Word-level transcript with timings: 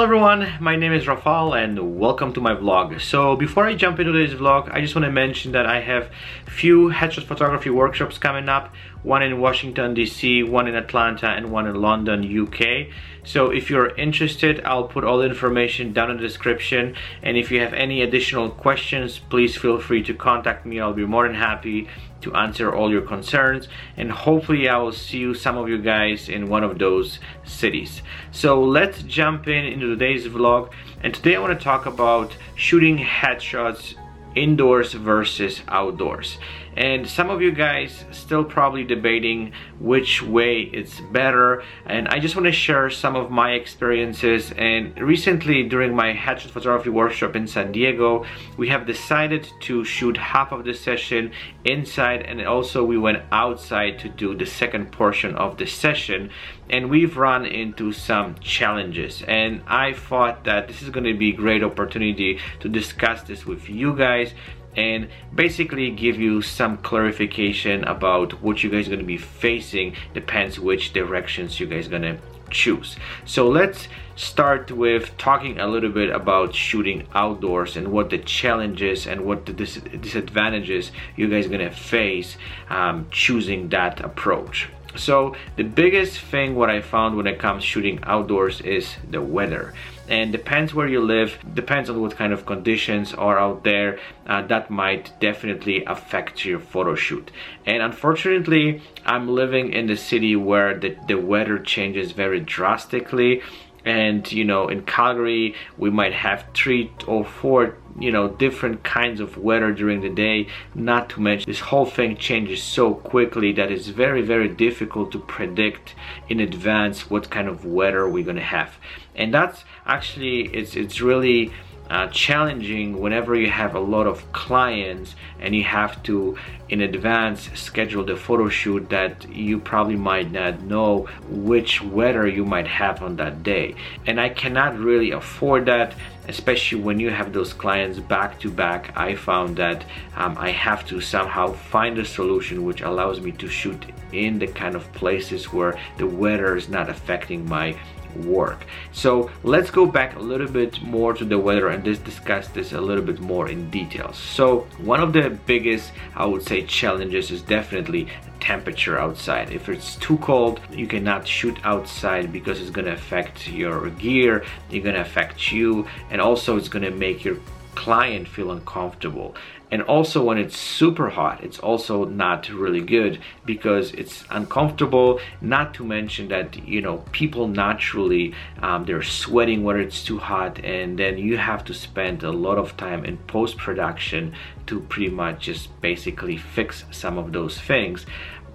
Hello 0.00 0.06
everyone, 0.14 0.54
my 0.60 0.76
name 0.76 0.94
is 0.94 1.04
Rafal 1.04 1.62
and 1.62 1.98
welcome 1.98 2.32
to 2.32 2.40
my 2.40 2.54
vlog. 2.54 2.98
So 3.02 3.36
before 3.36 3.66
I 3.66 3.74
jump 3.74 4.00
into 4.00 4.12
today's 4.12 4.32
vlog, 4.32 4.72
I 4.72 4.80
just 4.80 4.94
want 4.94 5.04
to 5.04 5.12
mention 5.12 5.52
that 5.52 5.66
I 5.66 5.82
have 5.82 6.10
few 6.46 6.88
headshot 6.88 7.24
photography 7.24 7.68
workshops 7.68 8.16
coming 8.16 8.48
up. 8.48 8.74
One 9.02 9.22
in 9.22 9.42
Washington 9.42 9.94
DC, 9.94 10.48
one 10.48 10.68
in 10.68 10.74
Atlanta 10.74 11.28
and 11.28 11.52
one 11.52 11.66
in 11.66 11.74
London, 11.74 12.24
UK. 12.24 12.88
So 13.24 13.50
if 13.50 13.70
you're 13.70 13.94
interested, 13.96 14.62
I'll 14.64 14.84
put 14.84 15.04
all 15.04 15.18
the 15.18 15.26
information 15.26 15.92
down 15.92 16.10
in 16.10 16.16
the 16.16 16.22
description. 16.22 16.94
And 17.22 17.36
if 17.36 17.50
you 17.50 17.60
have 17.60 17.74
any 17.74 18.02
additional 18.02 18.50
questions, 18.50 19.18
please 19.18 19.56
feel 19.56 19.78
free 19.78 20.02
to 20.04 20.14
contact 20.14 20.64
me. 20.66 20.80
I'll 20.80 20.92
be 20.92 21.06
more 21.06 21.26
than 21.26 21.36
happy 21.36 21.88
to 22.22 22.34
answer 22.34 22.74
all 22.74 22.90
your 22.90 23.02
concerns 23.02 23.68
and 23.96 24.10
hopefully 24.10 24.68
I 24.68 24.76
will 24.78 24.92
see 24.92 25.18
you 25.18 25.34
some 25.34 25.56
of 25.56 25.68
you 25.68 25.78
guys 25.78 26.28
in 26.28 26.48
one 26.48 26.64
of 26.64 26.78
those 26.78 27.18
cities 27.44 28.02
so 28.30 28.62
let's 28.62 29.02
jump 29.02 29.48
in 29.48 29.64
into 29.64 29.86
today's 29.86 30.26
vlog 30.26 30.70
and 31.02 31.14
today 31.14 31.36
I 31.36 31.38
want 31.38 31.58
to 31.58 31.64
talk 31.64 31.86
about 31.86 32.36
shooting 32.54 32.98
headshots 32.98 33.94
indoors 34.34 34.92
versus 34.92 35.62
outdoors 35.68 36.38
and 36.76 37.08
some 37.08 37.30
of 37.30 37.42
you 37.42 37.50
guys 37.50 38.04
still 38.12 38.44
probably 38.44 38.84
debating 38.84 39.52
which 39.78 40.22
way 40.22 40.62
it's 40.72 41.00
better. 41.12 41.62
And 41.84 42.06
I 42.08 42.20
just 42.20 42.36
want 42.36 42.46
to 42.46 42.52
share 42.52 42.90
some 42.90 43.16
of 43.16 43.30
my 43.30 43.52
experiences. 43.52 44.52
And 44.56 44.96
recently 44.98 45.64
during 45.64 45.94
my 45.94 46.14
headshot 46.14 46.50
photography 46.50 46.90
workshop 46.90 47.34
in 47.34 47.46
San 47.46 47.72
Diego 47.72 48.24
we 48.56 48.68
have 48.68 48.86
decided 48.86 49.48
to 49.60 49.84
shoot 49.84 50.16
half 50.16 50.52
of 50.52 50.64
the 50.64 50.74
session 50.74 51.32
inside 51.64 52.22
and 52.22 52.40
also 52.42 52.84
we 52.84 52.98
went 52.98 53.22
outside 53.32 53.98
to 53.98 54.08
do 54.08 54.34
the 54.34 54.46
second 54.46 54.92
portion 54.92 55.34
of 55.34 55.56
the 55.56 55.66
session. 55.66 56.30
And 56.68 56.88
we've 56.88 57.16
run 57.16 57.46
into 57.46 57.92
some 57.92 58.36
challenges. 58.38 59.22
And 59.26 59.62
I 59.66 59.92
thought 59.92 60.44
that 60.44 60.68
this 60.68 60.82
is 60.82 60.90
going 60.90 61.04
to 61.04 61.14
be 61.14 61.30
a 61.30 61.36
great 61.36 61.64
opportunity 61.64 62.38
to 62.60 62.68
discuss 62.68 63.22
this 63.22 63.44
with 63.44 63.68
you 63.68 63.96
guys 63.96 64.34
and 64.76 65.08
basically 65.34 65.90
give 65.90 66.18
you 66.18 66.42
some 66.42 66.78
clarification 66.78 67.84
about 67.84 68.40
what 68.42 68.62
you 68.62 68.70
guys 68.70 68.86
are 68.86 68.90
going 68.90 69.00
to 69.00 69.06
be 69.06 69.16
facing 69.16 69.94
depends 70.14 70.58
which 70.60 70.92
directions 70.92 71.58
you 71.58 71.66
guys 71.66 71.86
are 71.86 71.90
going 71.90 72.02
to 72.02 72.18
choose. 72.50 72.96
So 73.24 73.48
let's 73.48 73.88
start 74.16 74.70
with 74.70 75.16
talking 75.16 75.58
a 75.58 75.66
little 75.66 75.90
bit 75.90 76.10
about 76.10 76.54
shooting 76.54 77.06
outdoors 77.14 77.76
and 77.76 77.88
what 77.88 78.10
the 78.10 78.18
challenges 78.18 79.06
and 79.06 79.22
what 79.22 79.46
the 79.46 79.52
dis 79.52 79.76
disadvantages 79.76 80.92
you 81.16 81.28
guys 81.28 81.46
are 81.46 81.50
going 81.50 81.60
to 81.60 81.70
face 81.70 82.36
um, 82.68 83.06
choosing 83.10 83.68
that 83.70 84.00
approach. 84.00 84.68
So 84.96 85.36
the 85.56 85.62
biggest 85.62 86.18
thing 86.18 86.56
what 86.56 86.68
I 86.68 86.80
found 86.80 87.16
when 87.16 87.28
it 87.28 87.38
comes 87.38 87.62
shooting 87.62 88.00
outdoors 88.02 88.60
is 88.60 88.96
the 89.08 89.22
weather 89.22 89.72
and 90.10 90.32
depends 90.32 90.74
where 90.74 90.88
you 90.88 91.00
live 91.00 91.38
depends 91.54 91.88
on 91.88 92.00
what 92.02 92.16
kind 92.16 92.32
of 92.32 92.44
conditions 92.44 93.14
are 93.14 93.38
out 93.38 93.62
there 93.64 93.98
uh, 94.26 94.42
that 94.48 94.68
might 94.68 95.12
definitely 95.20 95.84
affect 95.84 96.44
your 96.44 96.58
photo 96.58 96.94
shoot. 96.94 97.30
And 97.64 97.82
unfortunately 97.82 98.82
I'm 99.06 99.28
living 99.28 99.72
in 99.72 99.86
the 99.86 99.96
city 99.96 100.34
where 100.36 100.76
the, 100.78 100.96
the 101.06 101.14
weather 101.14 101.58
changes 101.58 102.12
very 102.12 102.40
drastically 102.40 103.40
and 103.84 104.30
you 104.32 104.44
know 104.44 104.68
in 104.68 104.82
Calgary 104.82 105.54
we 105.78 105.90
might 105.90 106.12
have 106.12 106.44
three 106.54 106.92
or 107.06 107.24
four 107.24 107.76
you 107.98 108.10
know 108.10 108.28
different 108.28 108.82
kinds 108.82 109.20
of 109.20 109.36
weather 109.36 109.72
during 109.72 110.00
the 110.00 110.08
day 110.08 110.46
not 110.74 111.10
to 111.10 111.20
mention 111.20 111.50
this 111.50 111.60
whole 111.60 111.86
thing 111.86 112.16
changes 112.16 112.62
so 112.62 112.94
quickly 112.94 113.52
that 113.52 113.70
it's 113.70 113.88
very 113.88 114.22
very 114.22 114.48
difficult 114.48 115.10
to 115.12 115.18
predict 115.18 115.94
in 116.28 116.40
advance 116.40 117.10
what 117.10 117.30
kind 117.30 117.48
of 117.48 117.64
weather 117.64 118.08
we're 118.08 118.24
gonna 118.24 118.40
have. 118.40 118.76
And 119.14 119.32
that's 119.34 119.64
actually 119.86 120.42
it's 120.54 120.76
it's 120.76 121.00
really 121.00 121.52
uh, 121.90 122.06
challenging 122.08 123.00
whenever 123.00 123.34
you 123.34 123.50
have 123.50 123.74
a 123.74 123.80
lot 123.80 124.06
of 124.06 124.32
clients 124.32 125.16
and 125.40 125.54
you 125.54 125.64
have 125.64 126.02
to 126.04 126.38
in 126.68 126.80
advance 126.82 127.50
schedule 127.54 128.04
the 128.04 128.16
photo 128.16 128.48
shoot 128.48 128.88
that 128.88 129.28
you 129.28 129.58
probably 129.58 129.96
might 129.96 130.30
not 130.30 130.60
know 130.62 131.08
which 131.28 131.82
weather 131.82 132.28
you 132.28 132.44
might 132.44 132.68
have 132.68 133.02
on 133.02 133.16
that 133.16 133.42
day. 133.42 133.74
And 134.06 134.20
I 134.20 134.28
cannot 134.28 134.78
really 134.78 135.10
afford 135.10 135.66
that 135.66 135.94
especially 136.28 136.80
when 136.80 137.00
you 137.00 137.10
have 137.10 137.32
those 137.32 137.52
clients 137.52 137.98
back 137.98 138.38
to 138.38 138.48
back. 138.50 138.96
I 138.96 139.16
found 139.16 139.56
that 139.56 139.84
um, 140.16 140.36
I 140.38 140.50
have 140.50 140.86
to 140.86 141.00
somehow 141.00 141.52
find 141.52 141.98
a 141.98 142.04
solution 142.04 142.64
which 142.64 142.82
allows 142.82 143.20
me 143.20 143.32
to 143.32 143.48
shoot 143.48 143.84
in 144.12 144.38
the 144.38 144.46
kind 144.46 144.76
of 144.76 144.90
places 144.92 145.52
where 145.52 145.78
the 145.98 146.06
weather 146.06 146.56
is 146.56 146.68
not 146.68 146.88
affecting 146.88 147.48
my 147.48 147.76
work. 148.16 148.64
So 148.92 149.30
let's 149.42 149.70
go 149.70 149.86
back 149.86 150.16
a 150.16 150.20
little 150.20 150.48
bit 150.48 150.82
more 150.82 151.14
to 151.14 151.24
the 151.24 151.38
weather 151.38 151.68
and 151.68 151.84
just 151.84 152.04
discuss 152.04 152.48
this 152.48 152.72
a 152.72 152.80
little 152.80 153.04
bit 153.04 153.20
more 153.20 153.48
in 153.48 153.70
details 153.70 154.16
so 154.16 154.60
one 154.78 155.00
of 155.00 155.12
the 155.12 155.30
biggest 155.46 155.92
I 156.14 156.24
would 156.26 156.42
say 156.42 156.62
challenges 156.62 157.30
is 157.30 157.42
definitely 157.42 158.08
temperature 158.40 158.98
outside. 158.98 159.52
If 159.52 159.68
it's 159.68 159.96
too 159.96 160.16
cold 160.18 160.60
you 160.70 160.86
cannot 160.86 161.26
shoot 161.26 161.58
outside 161.64 162.32
because 162.32 162.60
it's 162.60 162.70
gonna 162.70 162.92
affect 162.92 163.48
your 163.48 163.90
gear 163.90 164.44
you're 164.70 164.82
gonna 164.82 165.00
affect 165.00 165.52
you 165.52 165.86
and 166.10 166.20
also 166.20 166.56
it's 166.56 166.68
gonna 166.68 166.90
make 166.90 167.24
your 167.24 167.36
client 167.74 168.28
feel 168.28 168.50
uncomfortable. 168.50 169.34
And 169.72 169.82
also 169.82 170.24
when 170.24 170.36
it's 170.36 170.58
super 170.58 171.10
hot 171.10 171.44
it's 171.44 171.60
also 171.60 172.04
not 172.04 172.48
really 172.48 172.80
good 172.80 173.20
because 173.44 173.92
it's 173.92 174.24
uncomfortable. 174.30 175.20
Not 175.40 175.74
to 175.74 175.84
mention 175.84 176.28
that 176.28 176.66
you 176.66 176.80
know 176.80 176.98
people 177.12 177.46
naturally 177.46 178.34
um, 178.62 178.84
they're 178.84 179.02
sweating 179.02 179.62
when 179.62 179.78
it's 179.78 180.02
too 180.02 180.18
hot 180.18 180.58
and 180.64 180.98
then 180.98 181.18
you 181.18 181.36
have 181.36 181.64
to 181.66 181.74
spend 181.74 182.24
a 182.24 182.32
lot 182.32 182.58
of 182.58 182.76
time 182.76 183.04
in 183.04 183.16
post-production 183.18 184.34
to 184.66 184.80
pretty 184.80 185.10
much 185.10 185.40
just 185.40 185.80
basically 185.80 186.36
fix 186.36 186.84
some 186.90 187.18
of 187.18 187.32
those 187.32 187.58
things 187.60 188.06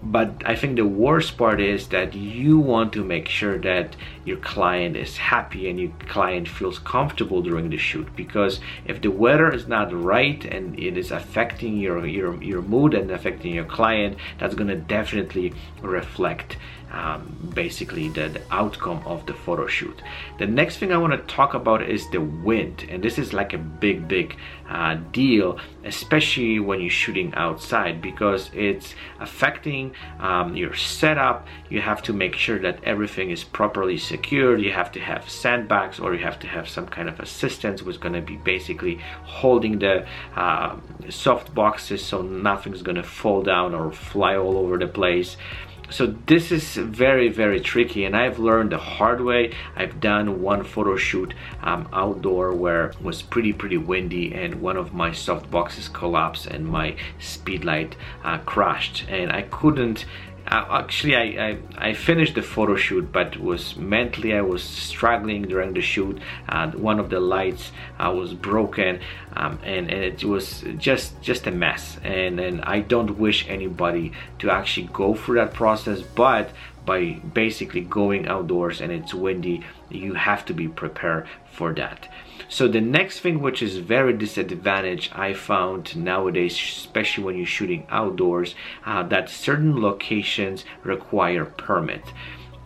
but 0.06 0.44
I 0.46 0.56
think 0.56 0.76
the 0.76 0.86
worst 0.86 1.36
part 1.36 1.60
is 1.60 1.88
that 1.88 2.14
you 2.14 2.60
want 2.60 2.94
to 2.94 3.04
make 3.04 3.28
sure 3.28 3.58
that 3.58 3.96
your 4.24 4.38
client 4.38 4.96
is 4.96 5.18
happy 5.18 5.68
and 5.68 5.80
your 5.80 5.92
client 6.08 6.48
feels 6.48 6.78
comfortable 6.78 7.42
during 7.42 7.72
the 7.72 7.78
shoot 7.78 8.16
because 8.16 8.60
if 8.86 9.02
the 9.02 9.10
weather 9.10 9.52
is 9.52 9.68
not 9.68 9.92
right 9.92 10.46
and 10.46 10.80
it 10.80 10.96
is 10.96 11.10
affecting 11.12 11.78
your 11.78 12.06
your, 12.06 12.42
your 12.44 12.62
mood 12.62 12.94
and 12.94 13.10
affecting 13.10 13.56
your 13.56 13.66
client 13.66 14.18
that's 14.38 14.54
gonna 14.54 14.76
definitely 14.76 15.54
reflect 15.82 16.58
um, 16.96 17.52
basically 17.54 18.08
the, 18.08 18.30
the, 18.30 18.42
outcome 18.52 19.02
of 19.06 19.26
the 19.26 19.34
photo 19.34 19.68
shoot. 19.68 20.02
The 20.40 20.48
next 20.48 20.78
thing 20.78 20.94
I 20.94 20.98
want 20.98 21.12
to 21.12 21.36
talk 21.36 21.54
about 21.54 21.82
is 21.84 22.10
the 22.10 22.22
wind 22.22 22.86
and 22.90 23.04
this 23.04 23.20
is 23.20 23.34
like 23.34 23.54
a 23.54 23.58
big 23.58 24.08
big 24.08 24.38
uh, 24.70 24.96
deal 25.12 25.60
especially 25.84 26.60
when 26.60 26.80
you're 26.80 26.90
shooting 26.90 27.34
outside 27.36 28.02
because 28.02 28.50
it's 28.54 28.96
affecting 29.20 29.94
um, 30.20 30.56
your 30.56 30.74
setup. 30.74 31.46
You 31.70 31.82
have 31.82 32.02
to 32.04 32.14
make 32.14 32.36
sure 32.36 32.60
that 32.60 32.84
everything 32.84 33.30
is 33.30 33.44
properly 33.44 33.98
secured. 33.98 34.62
You 34.62 34.72
have 34.72 34.92
to 34.94 35.00
have 35.00 35.30
sandbags 35.30 36.00
or 36.00 36.16
you 36.16 36.24
have 36.24 36.40
to 36.40 36.48
have 36.48 36.68
some 36.68 36.88
kind 36.88 37.10
of 37.10 37.20
assistance 37.20 37.82
who's 37.82 37.98
going 37.98 38.16
to 38.16 38.22
be 38.22 38.38
basically 38.38 39.00
holding 39.24 39.80
the 39.80 40.08
uh, 40.36 40.78
soft 41.10 41.54
boxes 41.54 42.04
so 42.04 42.22
nothing's 42.22 42.82
going 42.82 42.96
to 42.96 43.04
fall 43.04 43.44
down 43.44 43.76
or 43.76 43.92
fly 43.92 44.36
all 44.36 44.58
over 44.58 44.78
the 44.78 44.88
place 44.88 45.38
so 45.90 46.08
this 46.26 46.52
is 46.52 46.76
very 46.76 47.30
very 47.30 47.60
tricky 47.60 48.06
and 48.06 48.16
I've 48.16 48.40
learned 48.40 48.72
the 48.72 48.78
hard 48.78 49.22
way. 49.22 49.54
I've 49.76 50.00
done 50.00 50.42
one 50.42 50.64
photo 50.64 50.96
shoot 50.96 51.34
um, 51.62 51.88
outdoor 51.94 52.54
where 52.54 52.88
it 52.88 53.02
was 53.02 53.22
pretty 53.22 53.54
pretty 53.54 53.78
windy 53.78 54.34
and 54.34 54.62
one 54.62 54.78
of 54.78 54.94
my 54.94 55.12
soft 55.12 55.50
boxes 55.52 55.88
collapsed 55.90 56.48
and 56.48 56.66
my 56.66 56.96
speedlight 57.20 57.94
uh, 58.24 58.40
crashed 58.40 59.06
and 59.10 59.32
I 59.32 59.44
couldn't 59.44 60.06
uh, 60.48 60.66
actually 60.70 61.16
I, 61.16 61.22
I, 61.50 61.58
I, 61.90 61.94
finished 61.94 62.36
the 62.36 62.42
photo 62.42 62.76
shoot 62.76 63.12
but 63.12 63.38
was 63.38 63.76
mentally 63.76 64.34
I 64.34 64.42
was 64.42 64.64
struggling 64.64 65.44
during 65.44 65.74
the 65.74 65.82
shoot 65.82 66.20
uh, 66.48 66.72
one 66.72 67.00
of 67.00 67.10
the 67.10 67.20
lights 67.20 67.72
uh, 68.00 68.12
was 68.12 68.34
broken 68.34 69.00
um, 69.34 69.60
and, 69.64 69.90
and 69.90 70.04
it 70.04 70.24
was 70.24 70.64
just 70.78 71.22
just 71.22 71.48
a 71.48 71.52
mess. 71.52 71.98
And, 72.04 72.40
and 72.40 72.62
I 72.62 72.80
don't 72.80 73.18
wish 73.18 73.48
anybody 73.50 74.14
to 74.40 74.52
actually 74.52 74.90
go 74.94 75.16
through 75.16 75.36
that 75.36 75.54
process 75.54 76.02
but 76.02 76.52
by 76.86 77.14
basically 77.34 77.82
going 77.82 78.28
outdoors 78.28 78.80
and 78.82 78.92
it's 78.92 79.14
windy 79.14 79.64
you 79.90 80.14
have 80.14 80.46
to 80.46 80.54
be 80.54 80.68
prepared 80.68 81.28
for 81.56 81.74
that. 81.74 82.10
So 82.48 82.68
the 82.68 82.82
next 82.82 83.22
thing 83.22 83.42
which 83.42 83.64
is 83.64 83.78
very 83.78 84.14
disadvantage 84.14 85.10
I 85.14 85.34
found 85.34 85.96
nowadays 85.96 86.54
especially 86.54 87.24
when 87.24 87.38
you're 87.38 87.46
shooting 87.46 87.88
outdoors 87.90 88.56
uh, 88.86 89.04
that 89.04 89.30
certain 89.30 89.82
locations 89.82 90.66
require 90.84 91.46
permit. 91.46 92.04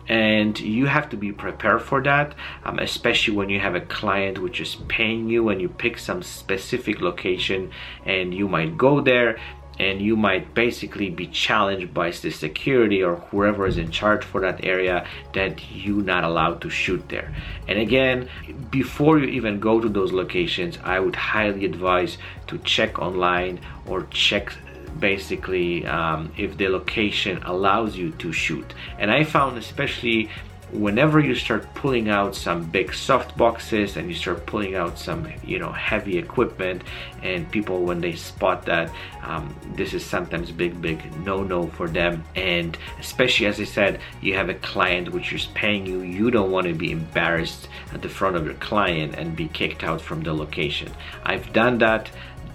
And 0.06 0.58
you 0.58 0.86
have 0.86 1.08
to 1.10 1.16
be 1.16 1.32
prepared 1.32 1.82
for 1.82 2.02
that 2.02 2.34
um, 2.64 2.78
especially 2.78 3.36
when 3.36 3.48
you 3.48 3.60
have 3.60 3.74
a 3.74 3.80
client 3.80 4.38
which 4.38 4.60
is 4.60 4.76
paying 4.88 5.28
you 5.28 5.48
and 5.48 5.60
you 5.60 5.68
pick 5.68 5.98
some 5.98 6.22
specific 6.22 7.00
location 7.00 7.70
and 8.04 8.34
you 8.34 8.48
might 8.48 8.76
go 8.76 9.00
there 9.00 9.38
and 9.80 10.02
you 10.02 10.14
might 10.14 10.54
basically 10.54 11.08
be 11.08 11.26
challenged 11.26 11.94
by 11.94 12.10
the 12.10 12.30
security 12.30 13.02
or 13.02 13.16
whoever 13.30 13.66
is 13.66 13.78
in 13.78 13.90
charge 13.90 14.22
for 14.22 14.40
that 14.42 14.62
area 14.62 15.06
that 15.32 15.52
you're 15.72 16.02
not 16.14 16.22
allowed 16.22 16.60
to 16.60 16.68
shoot 16.68 17.02
there. 17.08 17.32
And 17.66 17.78
again 17.78 18.28
before 18.70 19.18
you 19.18 19.26
even 19.38 19.58
go 19.58 19.80
to 19.80 19.88
those 19.88 20.12
locations 20.12 20.76
I 20.84 21.00
would 21.00 21.16
highly 21.16 21.64
advise 21.64 22.18
to 22.48 22.58
check 22.58 22.98
online 22.98 23.60
or 23.86 24.06
check 24.10 24.52
basically 24.98 25.86
um, 25.86 26.30
if 26.36 26.58
the 26.58 26.68
location 26.68 27.42
allows 27.44 27.96
you 27.96 28.10
to 28.22 28.32
shoot. 28.32 28.74
And 28.98 29.10
I 29.10 29.24
found 29.24 29.56
especially 29.56 30.28
whenever 30.72 31.20
you 31.20 31.34
start 31.34 31.72
pulling 31.74 32.08
out 32.08 32.36
some 32.36 32.64
big 32.64 32.94
soft 32.94 33.36
boxes 33.36 33.96
and 33.96 34.08
you 34.08 34.14
start 34.14 34.46
pulling 34.46 34.74
out 34.74 34.98
some 34.98 35.26
you 35.44 35.58
know 35.58 35.72
heavy 35.72 36.18
equipment 36.18 36.82
and 37.22 37.50
people 37.50 37.82
when 37.82 38.00
they 38.00 38.14
spot 38.14 38.64
that 38.66 38.90
um, 39.22 39.54
this 39.74 39.92
is 39.92 40.04
sometimes 40.04 40.50
big 40.50 40.80
big 40.80 40.98
no-no 41.24 41.66
for 41.68 41.88
them. 41.88 42.24
And 42.36 42.76
especially 42.98 43.46
as 43.46 43.60
I 43.60 43.64
said 43.64 44.00
you 44.20 44.34
have 44.34 44.48
a 44.48 44.54
client 44.54 45.12
which 45.12 45.32
is 45.32 45.46
paying 45.46 45.86
you 45.86 46.00
you 46.02 46.30
don't 46.30 46.50
want 46.50 46.66
to 46.66 46.74
be 46.74 46.92
embarrassed 46.92 47.68
at 47.92 48.02
the 48.02 48.08
front 48.08 48.36
of 48.36 48.44
your 48.44 48.54
client 48.54 49.14
and 49.16 49.36
be 49.36 49.48
kicked 49.48 49.82
out 49.82 50.00
from 50.00 50.22
the 50.22 50.32
location. 50.32 50.92
I've 51.24 51.52
done 51.52 51.78
that 51.78 52.10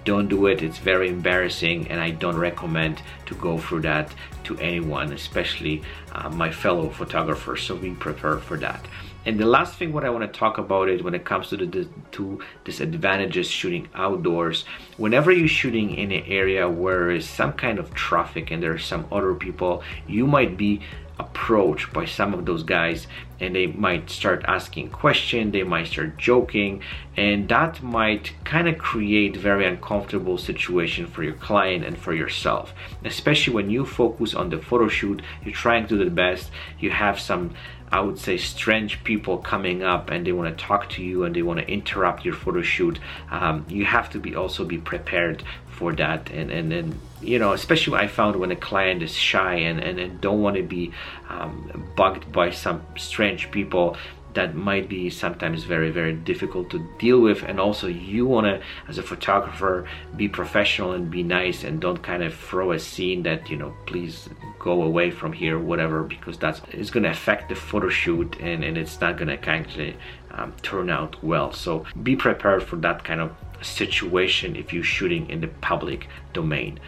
don't 0.06 0.30
do 0.30 0.46
it. 0.48 0.62
It's 0.62 0.78
very 0.78 1.10
embarrassing 1.10 1.88
and 1.90 2.00
I 2.00 2.12
don't 2.12 2.38
recommend 2.38 3.02
to 3.26 3.36
go 3.36 3.58
through 3.58 3.82
that 3.82 4.14
to 4.46 4.58
anyone 4.60 5.12
especially 5.12 5.82
uh, 6.14 6.30
my 6.30 6.52
fellow 6.52 6.90
photographers. 6.90 7.64
So 7.64 7.76
be 7.76 7.92
prepared 7.92 8.42
for 8.42 8.58
that. 8.58 8.88
And 9.26 9.40
the 9.40 9.46
last 9.46 9.78
thing 9.78 9.92
what 9.92 10.06
I 10.06 10.12
want 10.12 10.32
to 10.32 10.40
talk 10.40 10.60
about 10.60 10.88
is 10.88 11.02
when 11.02 11.16
it 11.16 11.26
comes 11.26 11.50
to 11.50 11.58
the 11.58 11.90
to 12.12 12.40
disadvantages 12.64 13.50
shooting 13.50 13.88
outdoors. 13.96 14.66
Whenever 14.98 15.32
you're 15.32 15.48
shooting 15.48 15.96
in 15.96 16.12
an 16.12 16.24
area 16.28 16.70
where 16.70 17.10
is 17.10 17.28
some 17.28 17.54
kind 17.54 17.80
of 17.80 17.92
traffic 17.96 18.52
and 18.52 18.62
there's 18.62 18.86
some 18.86 19.08
other 19.12 19.34
people, 19.34 19.82
you 20.08 20.28
might 20.28 20.58
be 20.58 20.82
approached 21.20 21.94
by 21.94 22.06
some 22.06 22.34
of 22.34 22.46
those 22.46 22.64
guys 22.64 23.08
and 23.40 23.56
they 23.56 23.68
might 23.68 24.10
start 24.10 24.44
asking 24.48 24.90
questions 24.90 25.52
they 25.52 25.64
might 25.64 25.88
start 25.88 26.18
joking 26.18 26.82
and 27.16 27.48
that 27.50 27.82
might 27.82 28.34
kind 28.44 28.68
of 28.68 28.78
create 28.78 29.36
very 29.36 29.66
uncomfortable 29.66 30.38
situation 30.38 31.06
for 31.06 31.24
your 31.24 31.34
client 31.34 31.86
and 31.86 31.98
for 31.98 32.14
yourself. 32.14 32.74
Especially 33.04 33.54
when 33.54 33.70
you 33.70 33.86
focus 33.86 34.34
on 34.34 34.50
the 34.50 34.58
photo 34.58 34.88
shoot 34.88 35.22
you're 35.44 35.54
trying 35.54 35.88
to 35.88 35.98
do 35.98 36.04
the 36.04 36.12
best 36.12 36.50
you 36.80 36.90
have 36.90 37.20
some 37.20 37.54
I 37.92 38.02
would 38.02 38.18
say 38.18 38.38
strange 38.38 39.04
people 39.04 39.38
coming 39.38 39.84
up 39.84 40.10
and 40.10 40.26
they 40.26 40.32
want 40.32 40.58
to 40.58 40.64
talk 40.66 40.90
to 40.92 41.04
you 41.04 41.24
and 41.24 41.36
they 41.36 41.44
want 41.44 41.60
to 41.60 41.72
interrupt 41.72 42.26
your 42.26 42.34
photo 42.34 42.62
shoot 42.62 43.00
um, 43.32 43.66
you 43.70 43.86
have 43.86 44.10
to 44.12 44.20
be 44.20 44.36
also 44.36 44.66
be 44.66 44.78
prepared 44.78 45.44
for 45.76 45.94
that. 45.94 46.30
And 46.32 46.52
and 46.52 46.72
then 46.72 47.00
you 47.22 47.40
know 47.40 47.54
especially 47.54 47.98
I 47.98 48.08
found 48.08 48.36
when 48.38 48.52
a 48.52 48.56
client 48.56 49.04
is 49.04 49.14
shy 49.14 49.56
and 49.56 49.80
and, 49.80 50.00
and 50.00 50.22
don't 50.22 50.42
want 50.42 50.56
to 50.56 50.64
be 50.64 50.92
um, 51.30 51.92
bugged 51.96 52.32
by 52.32 52.52
some 52.52 52.82
strange 52.98 53.52
people 53.52 53.98
that 54.34 54.54
might 54.54 54.90
be 54.90 55.10
sometimes 55.10 55.64
very 55.64 55.92
very 55.92 56.14
difficult 56.14 56.70
to 56.70 56.80
deal 57.00 57.20
with. 57.22 57.44
And 57.44 57.60
also 57.60 57.88
you 57.88 58.26
want 58.26 58.46
to 58.48 58.62
as 58.88 58.98
a 58.98 59.04
photographer 59.04 59.88
be 60.16 60.28
professional 60.28 60.92
and 60.92 61.10
be 61.10 61.24
nice 61.24 61.64
and 61.64 61.80
don't 61.80 62.02
kind 62.04 62.24
of 62.24 62.34
throw 62.34 62.72
a 62.72 62.80
scene 62.80 63.24
that 63.24 63.50
you 63.50 63.58
know 63.58 63.74
please 63.86 64.30
go 64.60 64.82
away 64.84 65.12
from 65.12 65.32
here 65.32 65.60
whatever 65.60 66.04
because 66.04 66.38
that's 66.38 66.62
it's 66.72 66.90
going 66.90 67.04
to 67.04 67.12
affect 67.12 67.50
the 67.50 67.56
photo 67.56 67.88
shoot 67.88 68.36
and, 68.40 68.64
and 68.64 68.78
it's 68.78 69.00
not 69.00 69.16
going 69.16 69.28
to 69.28 69.38
kind 69.38 69.66
of 69.66 69.96
um, 70.32 70.54
turn 70.62 70.90
out 70.90 71.24
well. 71.24 71.52
So 71.54 71.86
be 72.04 72.16
prepared 72.16 72.64
for 72.64 72.76
that 72.78 73.04
kind 73.04 73.22
of 73.22 73.32
situation 73.62 74.56
if 74.56 74.74
you're 74.74 74.84
shooting 74.84 75.30
in 75.30 75.42
the 75.42 75.48
public 75.48 76.08
domain 76.34 76.80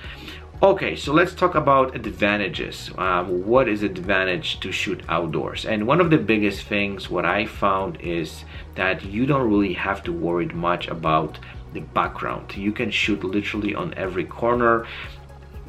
Okay, 0.64 0.96
so 0.96 1.14
let's 1.14 1.36
talk 1.36 1.54
about 1.54 1.96
advantages. 1.96 2.90
Um, 2.98 3.46
what 3.46 3.70
is 3.70 3.84
advantage 3.84 4.60
to 4.62 4.72
shoot 4.72 5.04
outdoors? 5.08 5.68
And 5.68 5.86
one 5.86 6.02
of 6.02 6.10
the 6.10 6.18
biggest 6.18 6.64
things 6.64 7.12
what 7.12 7.26
I 7.26 7.46
found 7.46 8.02
is 8.02 8.44
that 8.74 9.06
you 9.06 9.28
don't 9.28 9.48
really 9.52 9.74
have 9.74 10.02
to 10.06 10.12
worry 10.12 10.48
much 10.48 10.88
about 10.88 11.38
the 11.74 11.82
background. 11.82 12.58
You 12.58 12.72
can 12.72 12.90
shoot 12.90 13.24
literally 13.24 13.76
on 13.76 13.94
every 13.94 14.26
corner. 14.26 14.88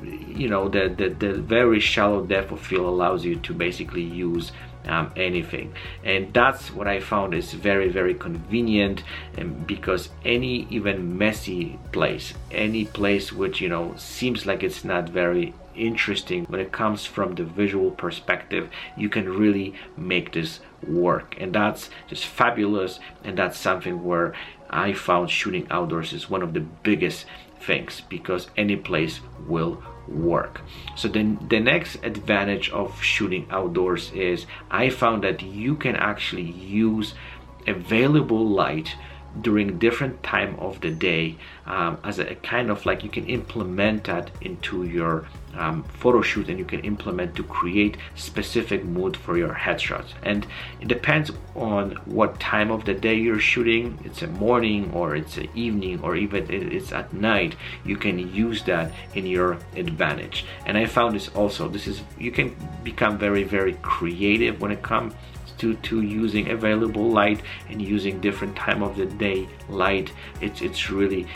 You 0.03 0.49
know, 0.49 0.71
the, 0.71 0.89
the, 0.89 1.11
the 1.11 1.35
very 1.35 1.81
shallow 1.81 2.25
depth 2.25 2.53
of 2.53 2.61
field 2.63 2.87
allows 2.87 3.27
you 3.27 3.37
to 3.37 3.53
basically 3.53 4.05
use 4.05 4.53
um, 4.87 5.13
anything. 5.17 5.75
And 6.05 6.33
that's 6.33 6.73
what 6.73 6.89
I 6.89 7.01
found 7.01 7.35
is 7.35 7.53
very 7.53 7.89
very 7.89 8.15
convenient 8.15 9.03
and 9.37 9.67
because 9.67 10.11
any 10.25 10.67
even 10.71 11.19
messy 11.19 11.79
place 11.93 12.35
any 12.51 12.85
place 12.85 13.33
which 13.33 13.61
you 13.61 13.69
know 13.69 13.95
seems 13.97 14.47
like 14.47 14.63
it's 14.63 14.85
not 14.85 15.09
very 15.09 15.55
interesting 15.75 16.45
when 16.47 16.61
it 16.61 16.73
comes 16.73 17.05
from 17.07 17.35
the 17.35 17.45
visual 17.45 17.91
perspective 17.91 18.69
you 18.97 19.09
can 19.09 19.29
really 19.29 19.75
make 19.97 20.33
this 20.33 20.61
work. 20.87 21.37
And 21.39 21.55
that's 21.55 21.91
just 22.09 22.25
fabulous 22.27 23.01
and 23.25 23.39
that's 23.39 23.59
something 23.59 24.05
where 24.05 24.35
I 24.71 24.93
found 24.93 25.31
shooting 25.31 25.67
outdoors 25.71 26.13
is 26.13 26.29
one 26.29 26.43
of 26.43 26.53
the 26.53 26.61
biggest 26.61 27.27
things 27.61 28.03
because 28.09 28.49
any 28.57 28.77
place 28.77 29.21
will 29.47 29.83
work. 30.09 30.63
So 30.97 31.09
then 31.09 31.39
the 31.49 31.61
next 31.61 31.97
advantage 32.03 32.71
of 32.71 33.03
shooting 33.03 33.47
outdoors 33.51 34.11
is 34.13 34.47
I 34.71 34.91
found 34.91 35.25
that 35.25 35.43
you 35.43 35.75
can 35.75 35.97
actually 35.97 36.51
use 36.51 37.15
available 37.67 38.47
light 38.47 38.97
during 39.43 39.79
different 39.79 40.23
time 40.23 40.57
of 40.59 40.81
the 40.81 40.91
day 40.91 41.37
um, 41.67 41.99
as 42.05 42.19
a, 42.19 42.35
kind 42.37 42.71
of 42.71 42.85
like 42.87 43.05
you 43.05 43.11
can 43.11 43.27
implement 43.27 44.05
that 44.05 44.31
into 44.41 44.85
your 44.85 45.27
um, 45.55 45.83
photo 45.85 46.23
shoot 46.23 46.49
and 46.49 46.59
you 46.59 46.65
can 46.65 46.81
implement 46.81 47.35
to 47.35 47.43
create 47.43 47.97
specific 48.15 48.85
mood 48.85 49.17
for 49.17 49.37
your 49.37 49.53
headshots. 49.53 50.09
And 50.23 50.47
it 50.81 50.89
depends 50.89 51.31
on 51.55 51.93
what 52.05 52.39
time 52.39 52.71
of 52.71 52.85
the 52.85 52.95
day 52.95 53.15
you're 53.15 53.41
shooting. 53.41 53.99
It's 54.05 54.23
a 54.23 54.27
morning 54.27 54.91
or 54.93 55.17
it's 55.17 55.37
an 55.37 55.49
evening 55.55 56.01
or 56.03 56.17
even 56.17 56.47
it's 56.51 56.93
at 56.93 57.13
night 57.13 57.57
you 57.85 57.97
can 57.97 58.19
use 58.33 58.63
that 58.65 58.93
in 59.15 59.27
your 59.27 59.59
advantage. 59.77 60.45
And 60.67 60.77
I 60.79 60.87
found 60.87 61.15
this 61.15 61.29
also 61.29 61.69
this 61.69 61.87
is 61.87 62.03
you 62.19 62.31
can 62.31 62.55
become 62.85 63.19
very 63.19 63.43
very 63.43 63.75
creative 63.83 64.61
when 64.61 64.71
it 64.71 64.83
comes 64.83 65.15
to, 65.59 65.75
to 65.75 66.03
using 66.03 66.51
available 66.51 67.11
light 67.11 67.43
and 67.69 67.81
using 67.81 68.21
different 68.21 68.57
time 68.57 68.83
of 68.83 68.97
the 68.97 69.07
day 69.07 69.49
light. 69.69 70.13
It's 70.41 70.63
it's 70.63 70.91
really 70.91 71.27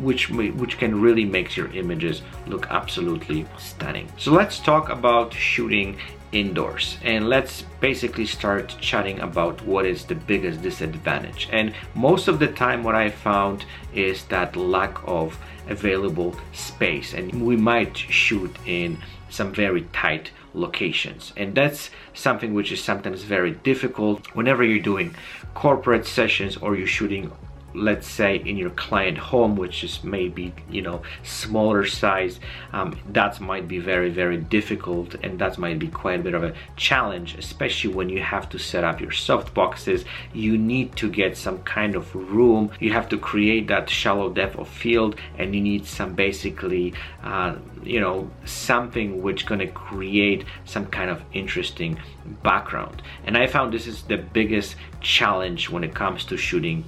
which 0.00 0.30
which 0.30 0.78
can 0.78 1.00
really 1.00 1.24
makes 1.24 1.56
your 1.56 1.70
images 1.72 2.22
look 2.46 2.66
absolutely 2.70 3.46
stunning. 3.58 4.08
So 4.16 4.32
let's 4.32 4.58
talk 4.58 4.88
about 4.88 5.32
shooting 5.32 5.98
indoors. 6.32 6.98
And 7.02 7.28
let's 7.28 7.62
basically 7.80 8.26
start 8.26 8.76
chatting 8.80 9.20
about 9.20 9.62
what 9.62 9.86
is 9.86 10.04
the 10.04 10.14
biggest 10.14 10.62
disadvantage. 10.62 11.48
And 11.52 11.74
most 11.94 12.28
of 12.28 12.38
the 12.38 12.48
time 12.48 12.82
what 12.82 12.94
I 12.94 13.10
found 13.10 13.64
is 13.94 14.24
that 14.24 14.56
lack 14.56 14.98
of 15.06 15.38
available 15.68 16.34
space. 16.52 17.14
And 17.14 17.46
we 17.46 17.56
might 17.56 17.96
shoot 17.96 18.54
in 18.66 18.98
some 19.28 19.52
very 19.52 19.82
tight 19.92 20.30
locations. 20.56 21.32
And 21.36 21.54
that's 21.54 21.90
something 22.14 22.54
which 22.54 22.72
is 22.72 22.82
sometimes 22.82 23.22
very 23.22 23.52
difficult 23.52 24.34
whenever 24.34 24.64
you're 24.64 24.78
doing 24.78 25.14
corporate 25.54 26.06
sessions 26.06 26.56
or 26.56 26.76
you're 26.76 26.86
shooting 26.86 27.30
let's 27.76 28.08
say 28.08 28.36
in 28.36 28.56
your 28.56 28.70
client 28.70 29.18
home 29.18 29.56
which 29.56 29.84
is 29.84 30.02
maybe 30.02 30.52
you 30.70 30.82
know 30.82 31.02
smaller 31.22 31.84
size 31.86 32.40
um, 32.72 32.98
that 33.08 33.40
might 33.40 33.68
be 33.68 33.78
very 33.78 34.10
very 34.10 34.36
difficult 34.36 35.14
and 35.22 35.38
that 35.38 35.58
might 35.58 35.78
be 35.78 35.88
quite 35.88 36.20
a 36.20 36.22
bit 36.22 36.34
of 36.34 36.42
a 36.42 36.54
challenge 36.76 37.36
especially 37.38 37.92
when 37.92 38.08
you 38.08 38.20
have 38.20 38.48
to 38.48 38.58
set 38.58 38.84
up 38.84 39.00
your 39.00 39.12
soft 39.12 39.54
boxes. 39.54 40.04
You 40.32 40.58
need 40.58 40.96
to 40.96 41.10
get 41.10 41.36
some 41.36 41.62
kind 41.62 41.94
of 41.94 42.14
room. 42.14 42.70
You 42.80 42.92
have 42.92 43.08
to 43.10 43.18
create 43.18 43.68
that 43.68 43.88
shallow 43.88 44.30
depth 44.30 44.58
of 44.58 44.68
field 44.68 45.16
and 45.38 45.54
you 45.54 45.60
need 45.60 45.86
some 45.86 46.14
basically 46.14 46.94
uh, 47.22 47.56
you 47.82 48.00
know 48.00 48.30
something 48.44 49.22
which 49.22 49.46
gonna 49.46 49.68
create 49.68 50.44
some 50.64 50.86
kind 50.86 51.10
of 51.10 51.22
interesting 51.32 51.98
background. 52.42 53.02
And 53.24 53.36
I 53.36 53.46
found 53.46 53.72
this 53.72 53.86
is 53.86 54.02
the 54.02 54.18
biggest 54.18 54.76
challenge 55.00 55.70
when 55.70 55.84
it 55.84 55.94
comes 55.94 56.24
to 56.26 56.36
shooting 56.36 56.84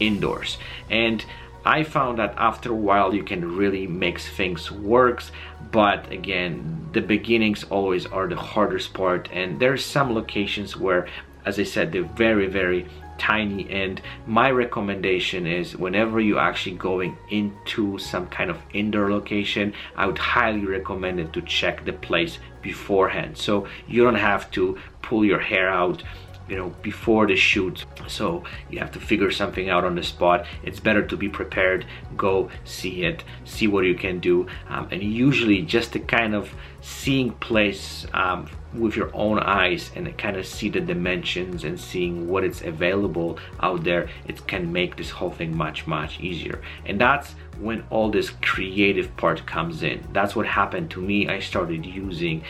indoors. 0.00 0.58
And 0.90 1.24
I 1.64 1.82
found 1.82 2.18
that 2.18 2.34
after 2.36 2.70
a 2.70 2.76
while 2.76 3.12
you 3.12 3.24
can 3.24 3.56
really 3.56 3.86
make 3.86 4.20
things 4.20 4.70
works. 4.70 5.32
But 5.72 6.12
again 6.12 6.88
the 6.92 7.00
beginnings 7.00 7.64
always 7.64 8.06
are 8.06 8.28
the 8.28 8.36
hardest 8.36 8.94
part. 8.94 9.28
And 9.32 9.58
there's 9.60 9.84
some 9.84 10.14
locations 10.14 10.76
where 10.76 11.08
as 11.44 11.58
I 11.58 11.64
said 11.64 11.92
they're 11.92 12.04
very 12.04 12.46
very 12.46 12.86
tiny. 13.18 13.68
And 13.70 14.00
my 14.26 14.50
recommendation 14.50 15.46
is 15.46 15.76
whenever 15.76 16.20
you're 16.20 16.38
actually 16.38 16.76
going 16.76 17.16
into 17.30 17.98
some 17.98 18.26
kind 18.28 18.50
of 18.50 18.58
indoor 18.72 19.10
location 19.10 19.72
I 19.96 20.06
would 20.06 20.18
highly 20.18 20.64
recommend 20.64 21.18
it 21.18 21.32
to 21.32 21.42
check 21.42 21.84
the 21.84 21.94
place 21.94 22.38
beforehand. 22.62 23.38
So 23.38 23.66
you 23.88 24.04
don't 24.04 24.14
have 24.14 24.50
to 24.52 24.78
pull 25.02 25.24
your 25.24 25.40
hair 25.40 25.68
out 25.68 26.02
you 26.48 26.56
know 26.56 26.70
before 26.82 27.26
the 27.26 27.36
shoot. 27.36 27.84
So 28.06 28.44
you 28.70 28.78
have 28.78 28.92
to 28.92 29.00
figure 29.00 29.30
something 29.30 29.68
out 29.68 29.84
on 29.84 29.94
the 29.94 30.02
spot. 30.02 30.46
It's 30.62 30.80
better 30.80 31.04
to 31.06 31.16
be 31.16 31.28
prepared. 31.28 31.86
Go 32.16 32.50
see 32.64 33.04
it. 33.04 33.24
See 33.44 33.66
what 33.66 33.84
you 33.84 33.94
can 33.94 34.20
do. 34.20 34.46
Um, 34.68 34.88
and 34.90 35.02
usually 35.02 35.62
just 35.62 35.92
the 35.92 36.00
kind 36.00 36.34
of 36.34 36.52
seeing 36.80 37.32
place 37.32 38.06
um, 38.14 38.48
with 38.72 38.94
your 38.94 39.10
own 39.14 39.38
eyes 39.40 39.90
and 39.96 40.16
kind 40.18 40.36
of 40.36 40.46
see 40.46 40.68
the 40.68 40.80
dimensions 40.80 41.64
and 41.64 41.80
seeing 41.80 42.28
what 42.28 42.44
is 42.44 42.62
available 42.62 43.38
out 43.60 43.82
there 43.82 44.08
it 44.28 44.46
can 44.46 44.72
make 44.72 44.96
this 44.96 45.10
whole 45.10 45.30
thing 45.30 45.56
much 45.56 45.86
much 45.86 46.20
easier. 46.20 46.60
And 46.84 47.00
that's 47.00 47.34
when 47.58 47.82
all 47.90 48.10
this 48.10 48.30
creative 48.42 49.16
part 49.16 49.46
comes 49.46 49.82
in. 49.82 50.06
That's 50.12 50.36
what 50.36 50.46
happened 50.46 50.90
to 50.92 51.00
me. 51.00 51.28
I 51.28 51.40
started 51.40 51.86
using 51.86 52.44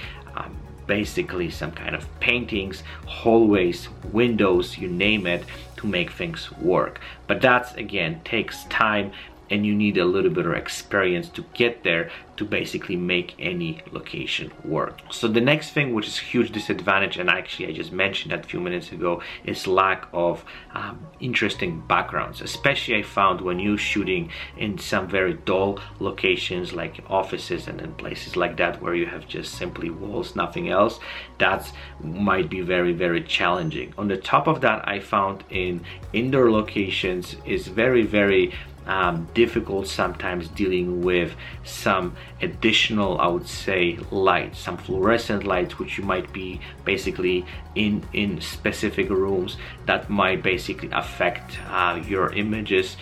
basically 0.86 1.50
some 1.50 1.72
kind 1.72 1.94
of 1.94 2.08
paintings, 2.20 2.82
hallways, 3.06 3.88
windows, 4.12 4.78
you 4.78 4.88
name 4.88 5.26
it, 5.26 5.44
to 5.76 5.86
make 5.86 6.10
things 6.10 6.50
work. 6.52 7.00
But 7.26 7.40
that's 7.40 7.74
again 7.74 8.20
takes 8.24 8.64
time 8.64 9.12
and 9.50 9.64
you 9.64 9.74
need 9.74 9.96
a 9.96 10.04
little 10.04 10.30
bit 10.30 10.46
of 10.46 10.52
experience 10.52 11.28
to 11.30 11.44
get 11.54 11.84
there 11.84 12.10
to 12.36 12.44
basically 12.44 12.96
make 12.96 13.34
any 13.38 13.82
location 13.92 14.52
work. 14.64 15.00
So 15.10 15.28
the 15.28 15.40
next 15.40 15.70
thing 15.70 15.94
which 15.94 16.06
is 16.06 16.18
huge 16.18 16.52
disadvantage 16.52 17.16
and 17.16 17.30
actually 17.30 17.68
I 17.68 17.72
just 17.72 17.92
mentioned 17.92 18.32
that 18.32 18.44
a 18.44 18.48
few 18.48 18.60
minutes 18.60 18.92
ago 18.92 19.22
is 19.44 19.66
lack 19.66 20.06
of 20.12 20.44
um, 20.74 21.06
interesting 21.20 21.80
backgrounds 21.86 22.40
especially 22.40 22.96
I 22.96 23.02
found 23.02 23.40
when 23.40 23.58
you're 23.58 23.78
shooting 23.78 24.30
in 24.56 24.78
some 24.78 25.08
very 25.08 25.34
dull 25.34 25.78
locations 25.98 26.72
like 26.72 27.02
offices 27.08 27.68
and 27.68 27.80
in 27.80 27.94
places 27.94 28.36
like 28.36 28.56
that 28.58 28.82
where 28.82 28.94
you 28.94 29.06
have 29.06 29.26
just 29.26 29.54
simply 29.54 29.90
walls 29.90 30.36
nothing 30.36 30.68
else 30.68 31.00
that 31.38 31.72
might 32.00 32.50
be 32.50 32.60
very 32.60 32.92
very 32.92 33.22
challenging. 33.22 33.94
On 33.96 34.08
the 34.08 34.16
top 34.16 34.46
of 34.46 34.60
that 34.60 34.86
I 34.86 35.00
found 35.00 35.44
in 35.50 35.84
indoor 36.12 36.50
locations 36.50 37.36
is 37.46 37.66
very 37.66 38.02
very 38.02 38.52
um, 38.86 39.28
difficult 39.34 39.86
sometimes 39.86 40.48
dealing 40.48 41.02
with 41.02 41.34
some 41.64 42.14
additional 42.40 43.20
I 43.20 43.26
would 43.26 43.48
say 43.48 43.98
lights 44.10 44.58
some 44.58 44.76
fluorescent 44.76 45.44
lights 45.44 45.78
which 45.78 45.98
you 45.98 46.04
might 46.04 46.32
be 46.32 46.60
basically 46.84 47.44
in 47.74 48.02
in 48.12 48.40
specific 48.40 49.10
rooms 49.10 49.56
that 49.86 50.08
might 50.08 50.42
basically 50.42 50.90
affect 50.92 51.58
uh, 51.68 52.00
your 52.06 52.32
images. 52.32 52.96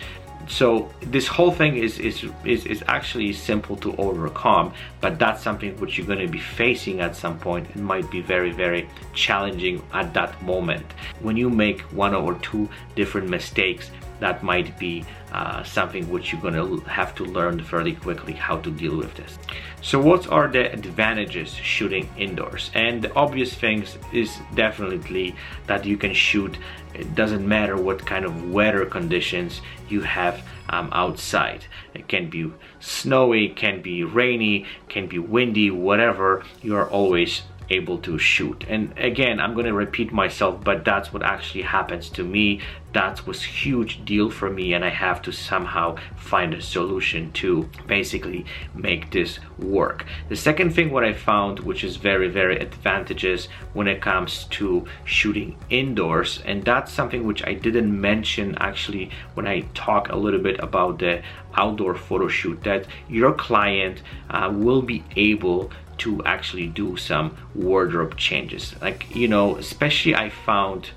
So 0.47 0.91
this 1.01 1.25
whole 1.25 1.49
thing 1.49 1.75
is, 1.77 1.97
is 1.97 2.23
is 2.43 2.67
is 2.67 2.83
actually 2.87 3.33
simple 3.33 3.75
to 3.77 3.95
overcome 3.95 4.73
but 5.01 5.17
that's 5.17 5.41
something 5.41 5.75
which 5.79 5.97
you're 5.97 6.05
going 6.05 6.19
to 6.19 6.27
be 6.27 6.39
facing 6.39 6.99
at 7.01 7.15
some 7.15 7.39
point 7.39 7.67
it 7.71 7.77
might 7.77 8.11
be 8.11 8.21
very 8.21 8.51
very 8.51 8.87
challenging 9.13 9.81
at 9.93 10.13
that 10.13 10.39
moment. 10.43 10.85
When 11.21 11.35
you 11.35 11.49
make 11.49 11.81
one 11.91 12.13
or 12.13 12.35
two 12.35 12.69
different 12.95 13.27
mistakes 13.27 13.89
that 14.19 14.43
might 14.43 14.77
be 14.79 15.03
uh, 15.31 15.63
something 15.63 16.09
which 16.09 16.31
you're 16.31 16.41
gonna 16.41 16.79
have 16.89 17.13
to 17.15 17.25
learn 17.25 17.61
fairly 17.63 17.93
quickly 17.93 18.33
how 18.33 18.57
to 18.57 18.71
deal 18.71 18.95
with 18.95 19.13
this. 19.15 19.37
So 19.81 19.99
what 19.99 20.27
are 20.31 20.47
the 20.47 20.71
advantages 20.71 21.53
shooting 21.53 22.09
indoors? 22.17 22.71
And 22.73 23.01
the 23.01 23.13
obvious 23.13 23.53
things 23.53 23.97
is 24.13 24.37
definitely 24.55 25.35
that 25.67 25.85
you 25.85 25.97
can 25.97 26.13
shoot, 26.13 26.57
it 26.93 27.13
doesn't 27.15 27.47
matter 27.47 27.75
what 27.75 28.05
kind 28.05 28.25
of 28.25 28.51
weather 28.51 28.85
conditions 28.85 29.61
you 29.89 30.01
have 30.01 30.41
um, 30.69 30.89
outside. 30.91 31.65
It 31.93 32.07
can 32.07 32.29
be 32.29 32.51
snowy, 32.79 33.49
can 33.49 33.81
be 33.81 34.03
rainy, 34.03 34.65
can 34.89 35.07
be 35.07 35.19
windy, 35.19 35.69
whatever, 35.71 36.43
you 36.61 36.75
are 36.75 36.89
always 36.89 37.41
able 37.69 37.97
to 37.99 38.17
shoot. 38.17 38.63
And 38.67 38.93
again 38.97 39.39
i'm 39.39 39.55
to 39.55 39.73
repeat 39.73 40.11
myself 40.11 40.63
but 40.63 40.85
that's 40.85 41.11
what 41.13 41.23
actually 41.23 41.63
happens 41.63 42.09
to 42.11 42.23
me. 42.23 42.61
That 42.93 43.27
was 43.27 43.43
huge 43.43 44.05
deal 44.05 44.29
for 44.29 44.49
me 44.49 44.73
and 44.73 44.85
i 44.85 44.89
have 44.89 45.21
to 45.23 45.31
somehow 45.31 45.97
find 46.15 46.53
a 46.53 46.61
solution 46.61 47.31
to 47.33 47.69
basically 47.87 48.45
make 48.73 49.11
this 49.11 49.39
work. 49.57 50.05
The 50.29 50.35
second 50.35 50.73
thing 50.73 50.91
what 50.91 51.03
i 51.03 51.13
found 51.13 51.59
which 51.59 51.83
is 51.83 51.97
very 51.97 52.29
very 52.29 52.59
advantageous 52.59 53.47
when 53.73 53.87
it 53.87 54.01
comes 54.01 54.45
to 54.45 54.85
shooting 55.03 55.57
indoors 55.69 56.41
and 56.45 56.63
that's 56.63 56.91
something 56.91 57.25
which 57.25 57.45
i 57.45 57.53
didn't 57.53 57.99
mention 57.99 58.55
actually 58.59 59.11
when 59.33 59.47
i 59.47 59.61
talk 59.73 60.09
a 60.09 60.15
little 60.15 60.39
bit 60.39 60.59
about 60.59 60.99
the 60.99 61.21
outdoor 61.57 61.95
photo 61.95 62.27
shoot 62.27 62.61
that 62.63 62.85
your 63.09 63.33
client 63.33 64.01
uh, 64.29 64.51
will 64.53 64.81
be 64.81 65.03
able 65.15 65.71
to 65.99 66.23
actually 66.25 66.67
do 66.67 66.97
some 66.97 67.37
wardrobe 67.53 68.17
changes. 68.17 68.75
Like 68.81 69.15
you 69.15 69.27
know 69.27 69.57
especially 69.57 70.15
I 70.15 70.29
found 70.29 70.89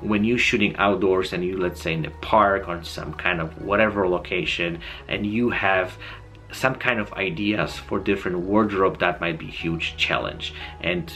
when 0.00 0.24
you're 0.24 0.38
shooting 0.38 0.76
outdoors 0.76 1.32
and 1.32 1.44
you 1.44 1.56
let's 1.56 1.80
say 1.80 1.94
in 1.94 2.02
the 2.02 2.10
park 2.20 2.68
or 2.68 2.82
some 2.84 3.14
kind 3.14 3.40
of 3.40 3.62
whatever 3.62 4.06
location 4.08 4.80
and 5.08 5.24
you 5.26 5.50
have 5.50 5.96
some 6.52 6.74
kind 6.74 7.00
of 7.00 7.12
ideas 7.14 7.76
for 7.76 7.98
different 7.98 8.38
wardrobe 8.38 8.98
that 9.00 9.20
might 9.20 9.38
be 9.38 9.46
huge 9.46 9.96
challenge. 9.96 10.54
And 10.80 11.12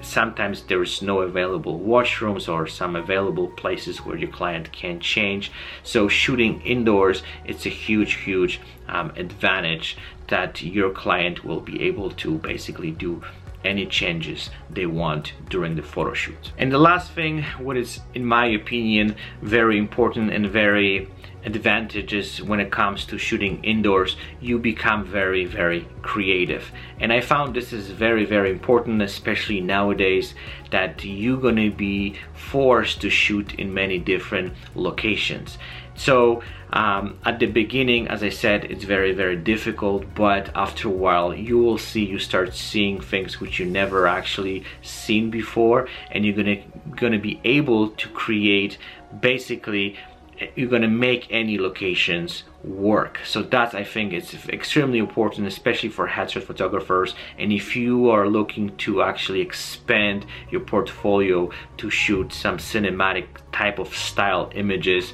sometimes 0.00 0.62
there 0.62 0.82
is 0.82 1.02
no 1.02 1.20
available 1.20 1.78
washrooms 1.80 2.48
or 2.48 2.66
some 2.66 2.96
available 2.96 3.48
places 3.48 3.98
where 3.98 4.16
your 4.16 4.30
client 4.30 4.72
can 4.72 4.98
change 5.00 5.52
so 5.82 6.08
shooting 6.08 6.60
indoors 6.62 7.22
it's 7.44 7.66
a 7.66 7.70
huge 7.70 8.14
huge 8.14 8.60
um, 8.88 9.12
advantage 9.16 9.96
that 10.28 10.62
your 10.62 10.90
client 10.90 11.44
will 11.44 11.60
be 11.60 11.82
able 11.82 12.10
to 12.10 12.38
basically 12.38 12.90
do 12.90 13.22
any 13.64 13.86
changes 13.86 14.50
they 14.70 14.86
want 14.86 15.32
during 15.48 15.76
the 15.76 15.82
photo 15.82 16.14
shoot. 16.14 16.52
And 16.56 16.72
the 16.72 16.78
last 16.78 17.12
thing, 17.12 17.42
what 17.58 17.76
is 17.76 18.00
in 18.14 18.24
my 18.24 18.46
opinion 18.46 19.16
very 19.42 19.78
important 19.78 20.32
and 20.32 20.46
very 20.46 21.08
advantages 21.44 22.42
when 22.42 22.60
it 22.60 22.70
comes 22.70 23.04
to 23.06 23.18
shooting 23.18 23.62
indoors 23.64 24.16
you 24.40 24.58
become 24.58 25.04
very 25.04 25.44
very 25.44 25.86
creative. 26.02 26.70
And 26.98 27.12
I 27.12 27.20
found 27.20 27.54
this 27.54 27.72
is 27.72 27.88
very 27.88 28.24
very 28.24 28.50
important 28.50 29.02
especially 29.02 29.60
nowadays 29.60 30.34
that 30.70 31.04
you're 31.04 31.40
gonna 31.40 31.70
be 31.70 32.16
forced 32.34 33.00
to 33.00 33.10
shoot 33.10 33.54
in 33.54 33.72
many 33.72 33.98
different 33.98 34.54
locations. 34.74 35.58
So 35.94 36.42
um, 36.72 37.18
at 37.24 37.40
the 37.40 37.46
beginning, 37.46 38.08
as 38.08 38.22
I 38.22 38.30
said, 38.30 38.64
it's 38.64 38.84
very, 38.84 39.12
very 39.12 39.36
difficult, 39.36 40.14
but 40.14 40.50
after 40.54 40.88
a 40.88 40.90
while, 40.90 41.34
you 41.34 41.58
will 41.58 41.78
see, 41.78 42.04
you 42.04 42.18
start 42.18 42.54
seeing 42.54 43.00
things 43.00 43.40
which 43.40 43.58
you 43.58 43.66
never 43.66 44.06
actually 44.06 44.64
seen 44.82 45.30
before, 45.30 45.88
and 46.10 46.24
you're 46.24 46.36
gonna, 46.36 46.62
gonna 46.96 47.18
be 47.18 47.40
able 47.44 47.90
to 47.90 48.08
create 48.08 48.78
basically 49.20 49.96
you're 50.54 50.68
gonna 50.68 50.88
make 50.88 51.26
any 51.30 51.58
locations 51.58 52.44
work. 52.62 53.20
So 53.24 53.42
that 53.42 53.74
I 53.74 53.84
think 53.84 54.12
is 54.12 54.34
extremely 54.48 54.98
important 54.98 55.46
especially 55.46 55.88
for 55.88 56.08
headshot 56.08 56.44
photographers. 56.44 57.14
And 57.38 57.52
if 57.52 57.76
you 57.76 58.10
are 58.10 58.28
looking 58.28 58.76
to 58.78 59.02
actually 59.02 59.40
expand 59.40 60.26
your 60.50 60.60
portfolio 60.60 61.50
to 61.78 61.90
shoot 61.90 62.32
some 62.32 62.58
cinematic 62.58 63.26
type 63.52 63.78
of 63.78 63.94
style 63.94 64.50
images 64.54 65.12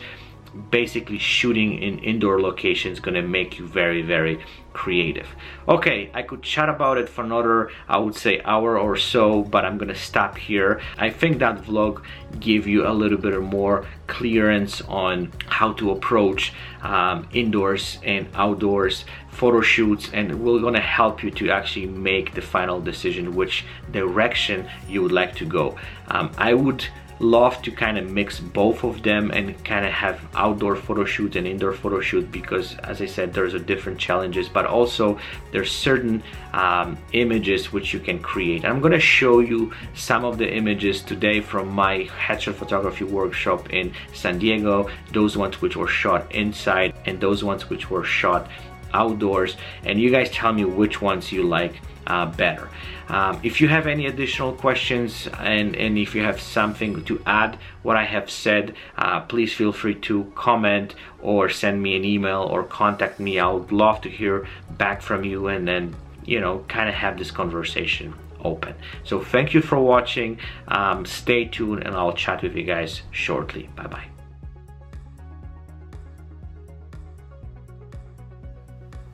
basically 0.71 1.19
shooting 1.19 1.83
in 1.83 1.99
indoor 1.99 2.41
locations 2.41 2.99
gonna 2.99 3.21
make 3.21 3.59
you 3.59 3.67
very 3.67 4.01
very 4.01 4.41
creative. 4.83 5.29
Okay 5.67 6.11
I 6.13 6.23
could 6.29 6.43
chat 6.43 6.69
about 6.69 6.99
it 6.99 7.09
for 7.09 7.25
another 7.25 7.71
I 7.89 7.97
would 7.99 8.15
say 8.15 8.35
hour 8.45 8.79
or 8.79 8.97
so 8.97 9.43
but 9.43 9.65
I'm 9.65 9.79
gonna 9.79 10.03
stop 10.11 10.37
here. 10.37 10.81
I 10.99 11.09
think 11.11 11.39
that 11.39 11.63
vlog 11.63 12.03
gave 12.39 12.67
you 12.67 12.87
a 12.87 12.95
little 13.03 13.19
bit 13.19 13.41
more 13.41 13.87
clearance 14.07 14.83
on 15.07 15.33
how 15.47 15.73
to 15.79 15.91
approach 15.93 16.53
um, 16.83 17.27
indoors 17.33 17.99
and 18.05 18.29
outdoors 18.35 19.05
photo 19.31 19.61
shoots 19.61 20.11
and 20.13 20.27
we're 20.43 20.61
gonna 20.61 20.89
help 21.01 21.23
you 21.23 21.31
to 21.31 21.51
actually 21.51 21.87
make 21.87 22.35
the 22.35 22.43
final 22.43 22.79
decision 22.81 23.35
which 23.35 23.65
direction 23.93 24.69
you 24.89 25.03
would 25.03 25.13
like 25.13 25.35
to 25.37 25.47
go. 25.47 25.77
Um, 26.09 26.31
I 26.37 26.53
would 26.55 26.87
love 27.19 27.63
to 27.63 27.71
kind 27.71 27.97
of 27.99 28.11
mix 28.11 28.39
both 28.39 28.85
of 28.85 29.03
them 29.03 29.31
and 29.31 29.63
kind 29.65 29.87
of 29.87 29.93
have 29.93 30.21
outdoor 30.35 30.77
photo 30.77 31.05
shoot 31.05 31.37
and 31.37 31.47
indoor 31.47 31.73
photo 31.73 32.01
shoot 32.01 32.31
because 32.31 32.77
as 32.79 33.01
I 33.01 33.07
said 33.07 33.33
there's 33.33 33.55
a 33.55 33.59
different 33.59 33.99
challenges 33.99 34.49
but 34.49 34.67
also 34.67 35.19
there's 35.53 35.71
certain 35.71 36.23
um, 36.53 36.99
images 37.13 37.73
which 37.73 37.93
you 37.93 38.01
can 38.01 38.19
create. 38.19 38.65
I'm 38.65 38.81
gonna 38.81 39.01
show 39.01 39.41
you 39.41 39.73
some 39.95 40.25
of 40.25 40.39
the 40.39 40.53
images 40.53 41.03
today 41.03 41.41
from 41.41 41.69
my 41.69 42.05
headshot 42.19 42.55
photography 42.55 43.05
workshop 43.05 43.73
in 43.73 43.93
San 44.13 44.39
Diego 44.39 44.91
those 45.13 45.37
ones 45.37 45.63
which 45.63 45.77
were 45.77 45.89
shot 45.89 46.31
inside 46.35 46.95
and 47.07 47.21
those 47.21 47.43
ones 47.43 47.71
which 47.71 47.91
were 47.91 48.05
shot 48.05 48.51
outdoors 48.93 49.57
and 49.85 50.01
you 50.01 50.11
guys 50.11 50.31
tell 50.31 50.53
me 50.53 50.65
which 50.65 51.01
ones 51.01 51.33
you 51.33 51.43
like 51.43 51.81
uh, 52.07 52.27
better. 52.27 52.69
Um, 53.09 53.41
if 53.43 53.61
you 53.61 53.69
have 53.69 53.87
any 53.87 54.07
additional 54.07 54.53
questions 54.53 55.29
and, 55.39 55.77
and 55.77 55.97
if 55.97 56.15
you 56.15 56.23
have 56.23 56.41
something 56.41 57.05
to 57.05 57.23
add 57.27 57.59
what 57.83 57.97
I 57.97 58.05
have 58.05 58.31
said, 58.31 58.75
uh, 58.99 59.21
please 59.21 59.53
feel 59.53 59.73
free 59.73 59.95
to 59.95 60.33
comment 60.35 60.95
or 61.21 61.49
send 61.49 61.83
me 61.83 61.97
an 61.97 62.05
email 62.05 62.43
or 62.43 62.65
contact 62.65 63.21
me. 63.21 63.39
I 63.39 63.49
would 63.49 63.71
love 63.71 64.01
to 64.03 64.11
hear 64.11 64.47
back 64.73 65.03
from 65.03 65.25
you 65.25 65.47
and 65.47 65.67
then, 65.67 65.95
you 66.25 66.41
know, 66.41 66.65
kind 66.69 66.89
of 66.89 66.95
have 66.97 67.17
this 67.17 67.31
conversation 67.31 68.15
open. 68.45 68.75
So 69.05 69.21
thank 69.21 69.55
you 69.55 69.61
for 69.61 69.79
watching. 69.79 70.39
Um, 70.69 71.05
stay 71.07 71.45
tuned 71.45 71.85
and 71.85 71.95
I'll 71.95 72.13
chat 72.13 72.43
with 72.43 72.57
you 72.57 72.65
guys 72.65 73.03
shortly. 73.13 73.69
Bye 73.77 73.87
bye. 73.87 74.16